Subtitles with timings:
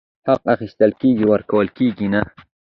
[0.27, 2.21] حق اخيستل کيږي، ورکول کيږي نه!!